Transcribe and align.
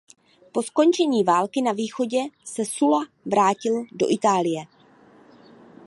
Po 0.53 0.63
skončení 0.63 1.23
války 1.23 1.61
na 1.61 1.71
Východě 1.71 2.19
se 2.45 2.65
Sulla 2.65 3.05
vrátil 3.25 3.85
do 3.91 4.05
Itálie. 4.09 4.67